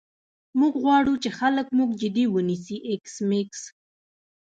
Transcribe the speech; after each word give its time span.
موږ 0.59 0.73
غواړو 0.83 1.13
چې 1.23 1.29
خلک 1.39 1.67
موږ 1.77 1.89
جدي 2.01 2.25
ونیسي 2.33 2.77
ایس 2.87 3.15
میکس 3.29 3.61